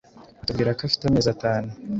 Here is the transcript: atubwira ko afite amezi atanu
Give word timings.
atubwira 0.41 0.75
ko 0.77 0.81
afite 0.87 1.03
amezi 1.05 1.29
atanu 1.35 1.69